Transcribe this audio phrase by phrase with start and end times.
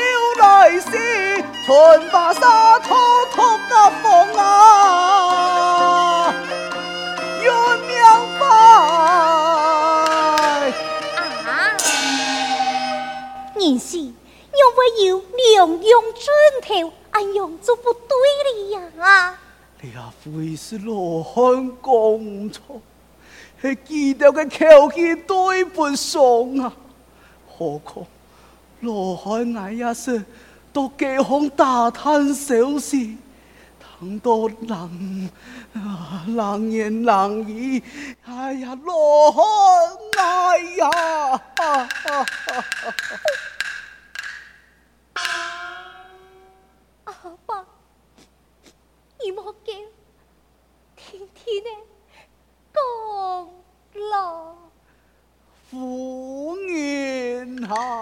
[0.00, 2.96] 寒天就来时，春花洒脱
[3.34, 6.34] 脱个风啊，
[7.42, 7.46] 鸳
[7.86, 8.00] 鸯
[8.38, 8.42] 飞。
[11.46, 11.76] 啊，
[13.54, 14.12] 你是因
[14.78, 16.24] 为有两用枕
[16.62, 18.08] 头，安样就不对
[18.46, 19.34] 了呀？
[19.82, 22.80] 你阿非是罗汉讲错，
[23.60, 26.22] 系记得嘅口气对不上
[26.58, 26.72] 啊！
[27.46, 28.06] 何况
[28.80, 30.24] 罗海矮也是
[30.72, 32.96] 都几行大贪小事，
[33.78, 35.30] 谈到冷
[35.74, 37.82] 啊冷言冷语，
[38.24, 39.42] 哎呀罗海
[40.18, 40.88] 矮呀！
[47.04, 47.12] 阿
[47.44, 47.66] 爸，
[49.22, 49.86] 你莫惊，
[50.96, 51.70] 天天呢
[52.72, 52.80] 讲
[54.10, 54.56] 了。
[55.70, 57.99] 夫人啊，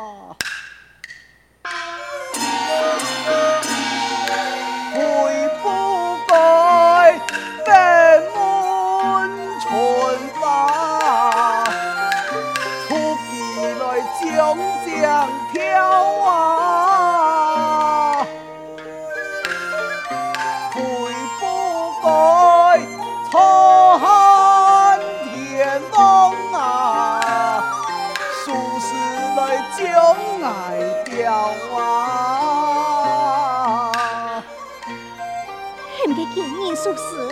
[36.08, 37.30] 朕的建议说实，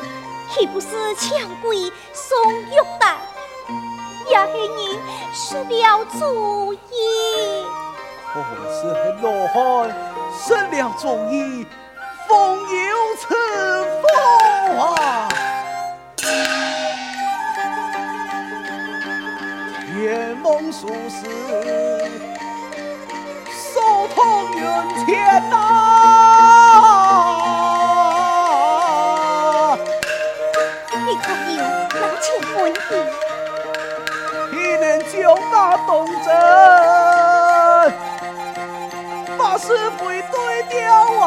[0.50, 3.16] 岂不是抢鬼送玉带？
[4.28, 4.98] 也许你
[5.32, 6.76] 失了主意。
[8.34, 8.78] 可是
[9.22, 9.56] 罗汉
[10.38, 11.66] 失了主意，
[12.28, 12.76] 风流
[13.18, 13.34] 此
[14.02, 15.28] 风啊！
[19.96, 21.24] 圆梦术士，
[23.72, 23.80] 手
[24.14, 24.20] 通
[24.54, 24.60] 云
[25.06, 25.56] 天呐、
[34.52, 35.14] 一念将
[35.50, 36.26] 那东征，
[39.38, 39.66] 把是
[39.98, 40.76] 非对调
[41.20, 41.26] 啊！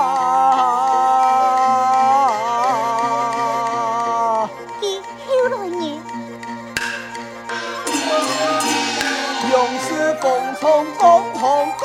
[10.97, 11.41] 共同
[11.79, 11.83] 过，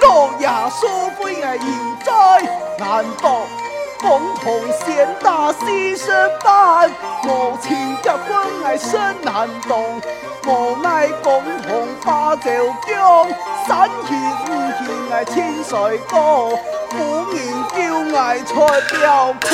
[0.00, 0.04] 路
[0.38, 0.80] 也疏
[1.18, 1.62] 飞啊，犹
[2.04, 2.10] 在
[2.78, 3.24] 难度，
[4.42, 6.08] 共同先打牺牲
[6.42, 6.90] 班，
[7.24, 10.00] 无情结婚啊，身难动，
[10.46, 12.50] 无奈共同把酒
[12.86, 13.28] 疆，
[13.66, 14.14] 三气
[14.46, 14.48] 五
[14.78, 16.56] 气啊，清水歌，
[16.90, 17.38] 妇人
[18.12, 19.46] 叫爱出了苦，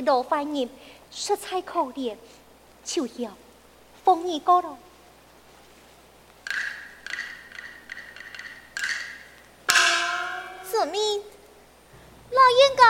[0.00, 0.68] 罗番人
[1.10, 2.16] 实在可怜，
[2.84, 3.32] 就要
[4.04, 4.76] 放你过了。
[10.70, 11.22] 遵命，
[12.30, 12.82] 老燕哥。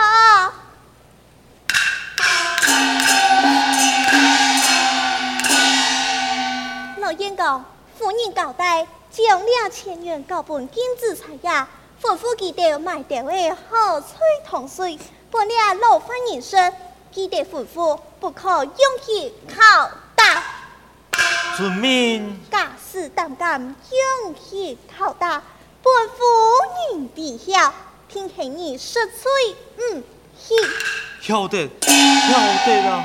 [7.01, 7.63] 老燕哥，
[7.97, 11.67] 夫人交代，将两千元交本金子财呀，
[12.01, 14.09] 吩咐记得买点位好吹
[14.45, 14.97] 糖水，
[15.29, 16.73] 本俩罗番人生。
[17.11, 18.73] 记得吩咐，不可用
[19.05, 20.43] 气靠大。
[21.57, 22.39] 遵命。
[22.49, 25.43] 假使胆敢用气拷打，
[25.83, 27.73] 本府人必晓，
[28.07, 30.03] 听恨你说嘴嗯，
[30.39, 30.55] 晓。
[31.21, 33.03] 晓得，晓得了。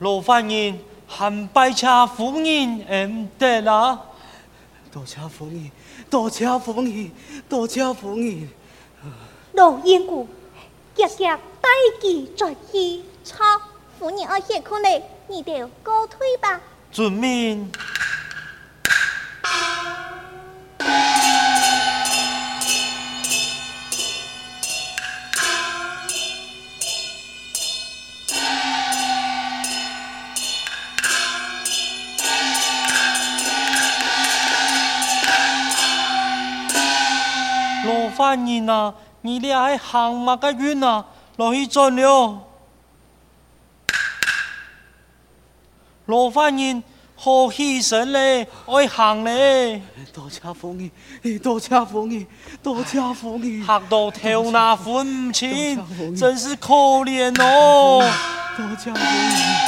[0.00, 4.00] 罗番人还拜车夫人恩德啦。
[4.92, 5.70] 多谢夫人，
[6.10, 7.12] 多谢夫人，
[7.48, 8.48] 多谢夫人。
[9.52, 10.26] 罗燕姑。
[12.00, 13.60] 记在去，操！
[13.98, 16.60] 夫人要歇困嘞，你就告退吧。
[16.92, 17.72] 遵命。
[37.84, 38.92] 罗番人啊！
[39.22, 41.04] 你俩还行吗个运啊，
[41.36, 42.42] 落去转了。
[46.06, 46.82] 罗凡人
[47.14, 49.82] 好牺牲嘞，爱行嘞。
[50.12, 50.78] 多谢风
[51.22, 52.26] 雨，多谢风雨，
[52.62, 53.64] 多谢风雨。
[53.64, 56.72] 吓到跳那分不清，真是可
[57.04, 58.02] 怜哦。
[58.56, 59.66] 多谢风雨。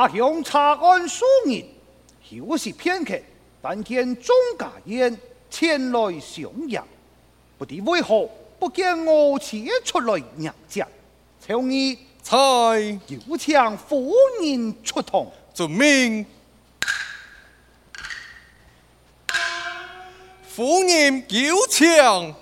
[0.00, 1.62] 下乡查案数日，
[2.24, 3.20] 休息片刻，
[3.60, 5.14] 但见钟家宴
[5.50, 6.80] 前来相迎，
[7.58, 8.26] 不知为何
[8.58, 10.86] 不见我且出来迎接？
[11.46, 12.38] 朝议才
[13.08, 15.26] 有请夫人出堂。
[15.52, 16.24] 遵命。
[20.48, 22.34] 夫人有请。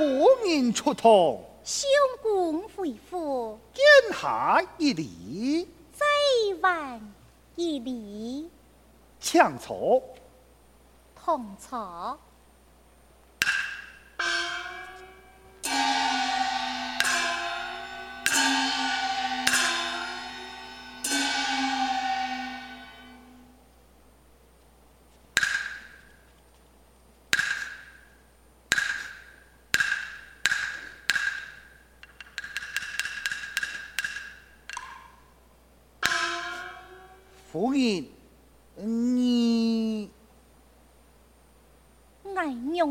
[0.00, 1.12] 夫人出堂，
[1.62, 1.86] 相
[2.22, 6.06] 公回府，见下一礼，再
[6.62, 7.12] 晚
[7.54, 8.48] 一礼，
[9.20, 10.00] 强草，
[11.14, 12.18] 同坐。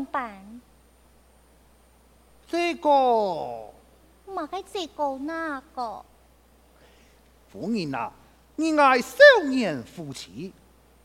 [0.04, 0.60] 办？
[2.48, 2.88] 这个，
[4.26, 6.04] 嘛该这个那个？
[7.52, 8.12] 夫人啊，
[8.56, 9.16] 你爱少
[9.48, 10.52] 年夫妻，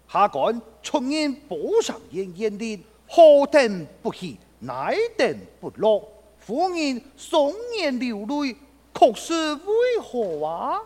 [0.08, 6.08] 下官出言不上言言的，何等不喜，乃等不乐？
[6.40, 8.56] 夫人双眼流泪，
[8.94, 10.82] 确是为何啊？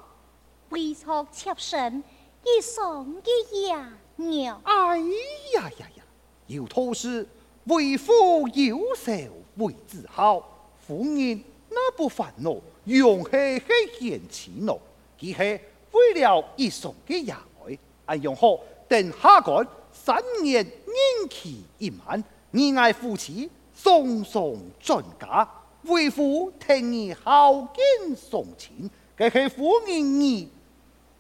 [0.70, 2.04] 为错妾身。
[2.42, 6.04] 一双的养娘，哎呀呀呀！
[6.48, 7.28] 有托是
[7.70, 9.14] 为父有仇
[9.58, 14.78] 为子好，夫人那不烦恼，用系系嫌弃恼，
[15.18, 15.38] 只系
[15.92, 25.48] 为了一双的养女，安用好等下官三年任期已满，你爱夫妻双双转嫁，
[25.84, 30.50] 为父听你孝敬送亲，这是夫人你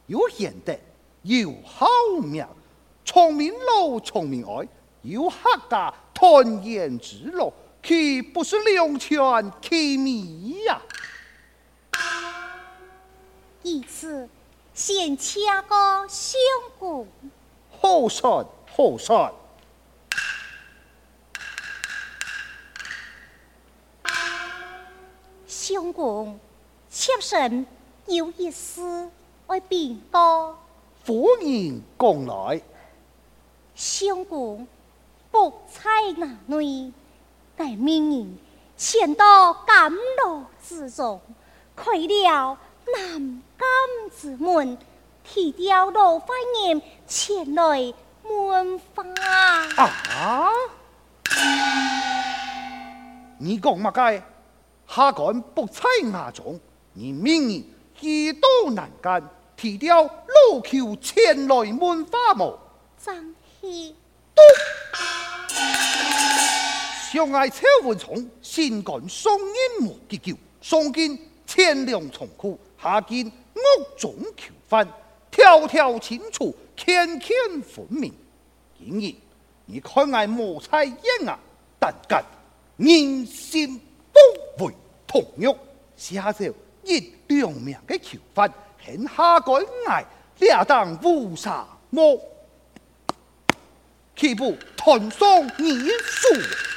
[0.07, 0.75] 有贤德。
[1.23, 1.85] 有好
[2.23, 2.45] 命，
[3.03, 4.65] 聪明老聪明爱，
[5.01, 5.37] 有客
[5.69, 7.51] 家团圆之乐，
[7.81, 9.19] 岂不是两全
[9.61, 10.81] 其美呀？
[13.61, 14.27] 一次
[14.73, 16.39] 先掐个相
[16.77, 17.07] 公，
[17.79, 19.33] 好说好说。
[25.45, 26.39] 相公，
[26.89, 27.65] 妾身
[28.07, 29.09] 有一事
[29.47, 30.57] 爱禀告。
[31.03, 32.61] 夫人讲来，
[33.75, 34.67] 相公，
[35.31, 36.91] 不才男女，
[37.55, 38.37] 待明年
[38.75, 41.21] 前到甘露之中，
[41.75, 42.57] 开了
[42.93, 43.67] 南甘
[44.15, 44.77] 之门，
[45.23, 46.29] 提掉罗番
[46.67, 47.93] 人前来
[48.23, 49.03] 问话。
[49.77, 50.49] 啊？
[53.37, 54.23] 你讲乜该？
[54.87, 56.59] 下官不才牙中，
[56.93, 57.63] 你明年
[57.99, 59.23] 一到南监。
[59.55, 62.57] 提掉老桥前来问花无？
[62.97, 63.93] 张希
[64.33, 64.41] 都
[67.11, 74.87] 相爱超文从，心肝双眼莫结交，上见钱粮仓库，下见屋中囚犯，
[75.31, 78.13] 条条清楚，件件分明。
[78.77, 79.15] 今日
[79.65, 81.39] 你看爱莫猜眼啊，
[81.79, 82.23] 但敢
[82.77, 83.81] 人心
[84.13, 84.71] 不为
[85.07, 85.51] 同狱，
[85.97, 86.45] 下手
[86.83, 88.53] 一两名嘅囚犯。
[88.79, 90.05] 天下关爱，
[90.37, 92.15] 两当乌纱帽，
[94.15, 96.68] 岂不团双你数？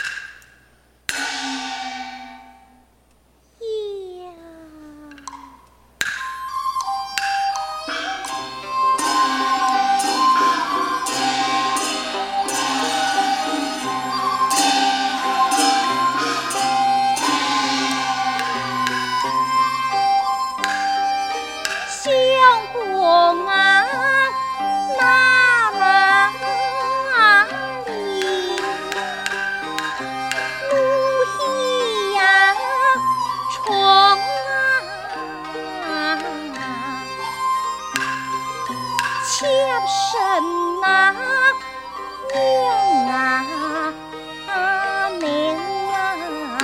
[39.42, 40.86] 妾身呐，
[42.32, 42.38] 娘
[43.10, 44.46] 啊，
[45.18, 45.26] 娘
[46.60, 46.62] 啊，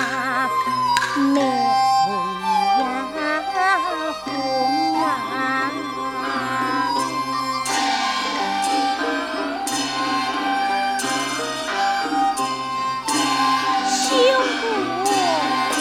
[1.16, 1.42] 妹妹
[2.78, 2.86] 呀，
[4.22, 4.26] 夫
[5.02, 5.02] 啊，
[13.90, 13.98] 休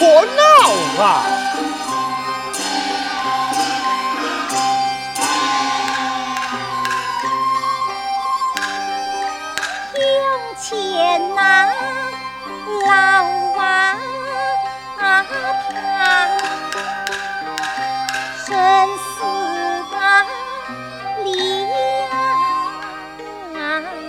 [0.00, 1.37] 可啊！
[23.78, 24.07] 啊，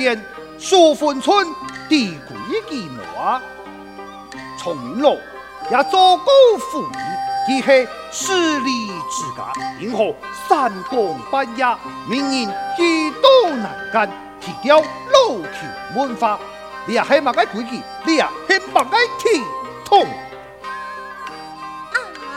[0.00, 0.24] 你果然
[0.58, 1.46] 数分寸
[1.86, 3.02] 地归计谋，
[4.58, 5.18] 聪明咯，
[5.70, 6.92] 也做过妇人，
[7.46, 10.16] 既系势力之家，今后
[10.48, 11.76] 三更半夜，
[12.08, 12.32] 明人
[12.78, 14.10] 几多难干，
[14.40, 16.38] 提掉老桥门花，
[16.86, 17.82] 你也系乜个规矩？
[18.06, 19.44] 你也系乜个体
[19.84, 20.06] 统？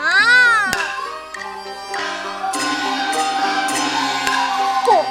[0.02, 0.70] 啊！
[4.86, 5.06] 国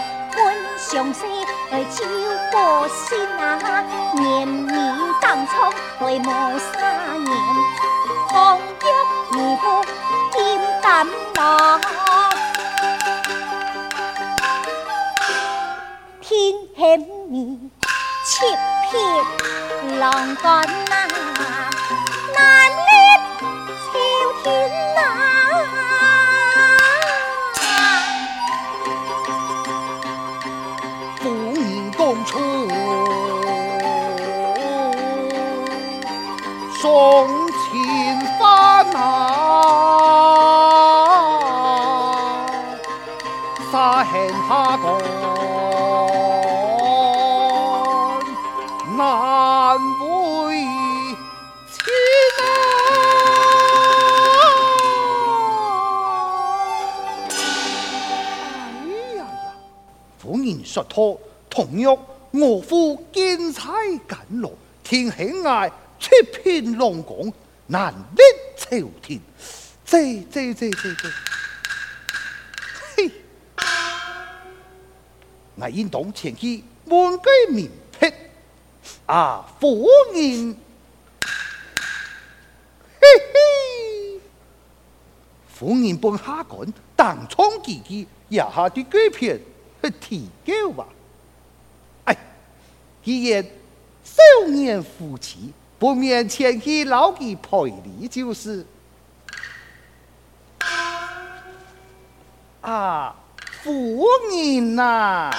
[1.72, 2.04] 来照
[2.50, 3.82] 过心啊，
[4.20, 5.52] 年年当初
[6.04, 7.34] 为无三年，
[8.28, 8.92] 红叶
[9.32, 9.62] 儿妇
[10.30, 11.80] 金丹郎，
[16.20, 17.70] 天险你
[18.26, 18.44] 七
[18.90, 20.62] 片郎干
[32.12, 32.38] 人共出
[36.78, 39.00] 送情番啊，
[43.70, 44.84] 沙 hen 下干
[48.94, 50.04] 难为
[51.70, 51.74] 情
[52.38, 52.44] 啊！
[58.76, 58.84] 哎
[59.16, 59.24] 呀呀！
[60.18, 61.16] 夫人说妥，
[61.52, 61.94] 同样
[62.30, 63.70] 我夫见差
[64.08, 67.30] 赶路，天喜爱七品龙宫，
[67.66, 68.22] 难立
[68.56, 69.20] 朝廷。
[69.84, 71.10] 这这这这这，
[72.96, 73.12] 嘿！
[75.56, 78.10] 我应当前去问个明白。
[79.04, 80.56] 啊，夫人，
[82.98, 84.20] 嘿嘿，
[85.52, 89.38] 夫人本下官当冲几句，也下啲句片
[89.82, 90.88] 去提高吧。
[93.02, 93.44] 哎，既然
[94.04, 98.64] 少年夫妻不免前去老几陪礼就是。
[102.60, 103.16] 啊，
[103.64, 105.32] 夫人呐、啊！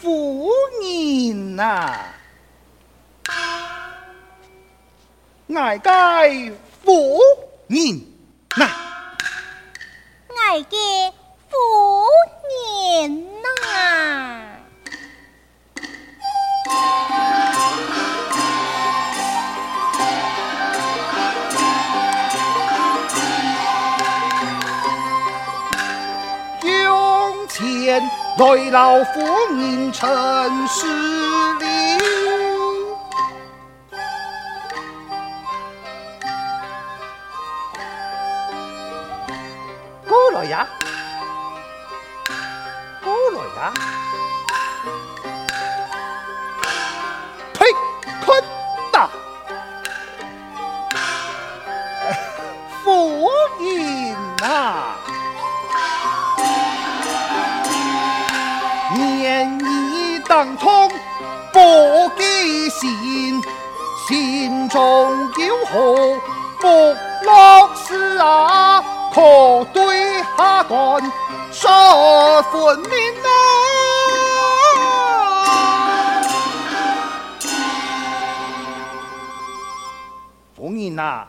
[0.00, 0.50] 夫
[0.82, 2.14] 人呐、啊，
[5.46, 7.20] 外界夫
[7.70, 8.02] 人
[8.56, 8.66] 呐，
[10.36, 10.76] 爱的
[11.48, 11.56] 夫
[12.98, 13.46] 人呐，
[26.60, 28.02] 向前
[28.36, 29.20] 来老夫
[29.54, 30.08] 人陈
[30.66, 30.86] 事
[40.40, 40.66] 过来呀，
[43.04, 43.74] 过来呀！
[47.52, 47.66] 呸！
[48.24, 48.42] 坤
[48.90, 49.10] 大
[52.82, 53.28] 夫
[53.60, 54.96] 人啊！
[58.94, 60.66] 年已当初
[61.52, 63.42] 不记心，
[64.08, 64.80] 心中
[65.36, 66.18] 有何
[66.62, 66.66] 不
[67.26, 68.82] 乐事啊？
[69.12, 69.20] 可
[69.74, 70.09] 对
[70.40, 71.02] 下官
[71.52, 72.90] 说分明
[73.22, 73.28] 啊！
[80.56, 81.28] 夫人呐，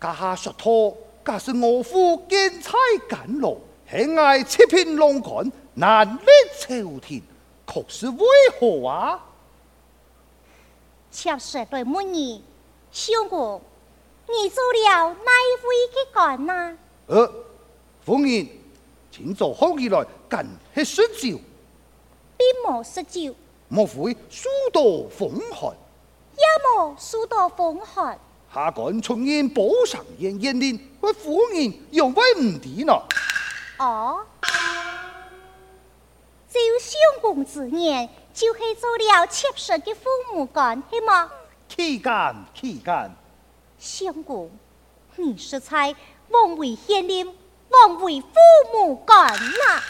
[0.00, 2.72] 家下说妥，假是我夫见差
[3.08, 6.26] 赶路，喜爱七品龙冠，难立
[6.58, 7.22] 朝廷，
[7.68, 8.18] 确是为
[8.58, 9.20] 何啊？
[11.12, 12.42] 妾说对母儿，
[12.90, 13.62] 相公，
[14.26, 15.56] 你做了哪一
[15.94, 16.76] 的干呐？
[17.06, 17.32] 呃，
[18.04, 18.46] 夫人，
[19.10, 21.40] 请坐好起来，更是失酒，
[22.36, 23.34] 并无失酒，
[23.68, 25.74] 莫非数度风寒？
[26.36, 26.42] 也
[26.82, 28.18] 无数度风寒。
[28.52, 32.92] 下官从言报上言言令，为夫人用为唔抵呢？
[33.78, 34.20] 哦，
[36.48, 41.30] 照相公之言，就是做了妾身的父母干，是吗？
[41.68, 42.12] 期间
[42.54, 43.10] 期间，
[43.78, 44.50] 相公，
[45.16, 45.96] 你实在
[46.28, 47.34] 枉为县令，
[47.74, 48.28] 枉为父
[48.72, 49.82] 母干呐！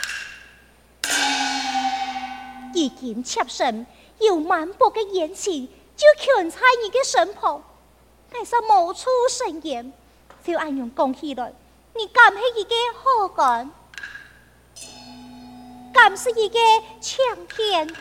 [2.75, 3.87] 如今妾身
[4.19, 7.63] 有满薄的言情，就全在你的身旁。
[8.33, 9.93] 还是无处申言，
[10.45, 11.53] 就按样讲起来，
[11.95, 13.71] 你敢是一个好干，
[15.93, 16.59] 敢是一个
[17.01, 17.95] 强天太？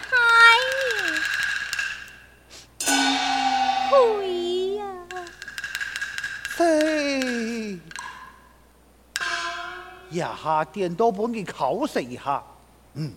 [10.14, 12.44] 一下点到本嘅考试一下，
[12.94, 13.12] 嗯，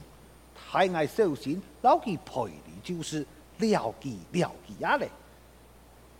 [0.54, 3.26] 太爱小心，老记陪你就是
[3.58, 5.10] 了记了记呀嘞，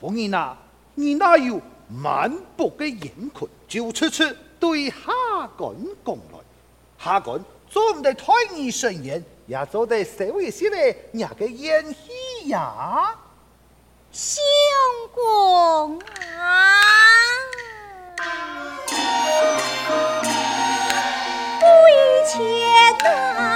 [0.01, 0.57] 夫人啊。
[0.99, 4.25] 你哪有满薄的言困，就出出
[4.59, 4.97] 对下
[5.59, 6.39] 官讲来，
[6.99, 10.77] 下官做唔得推你申言，也做得社会上的
[11.13, 13.15] 人个演戏呀。
[14.11, 14.43] 相
[15.15, 16.07] 公啊，
[22.37, 22.45] 天
[23.03, 23.56] 大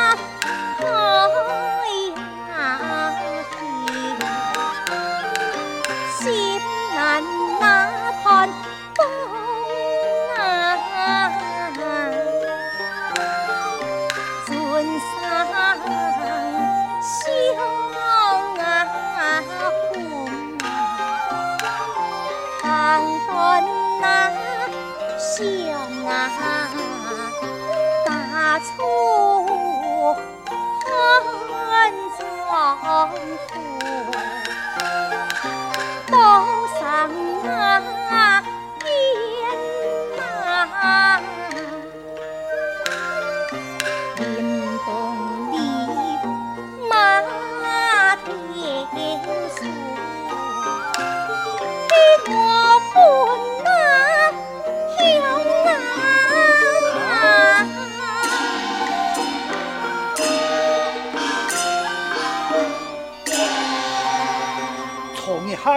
[33.00, 33.59] 啊。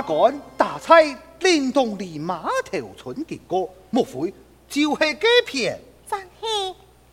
[0.03, 4.33] 下官大猜连动里马头村的歌，莫非
[4.67, 5.79] 就是这片？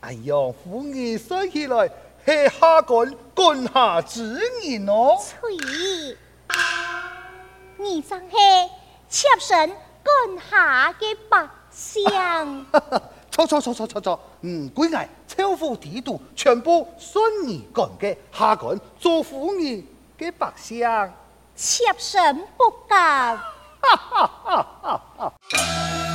[0.00, 1.88] 哎呀，夫人说起来，
[2.26, 5.16] 是下官管下之人哦。
[5.20, 5.56] 翠，
[7.78, 8.36] 你真是
[9.08, 12.02] 妾身管下的百姓。
[13.30, 19.84] 错错错错错错，嗯，归来超乎地图，全部顺你干嘅，下官做夫人
[20.18, 20.84] 嘅百姓。
[21.60, 23.36] 妾身不敢。
[23.82, 26.09] 哈哈哈哈哈！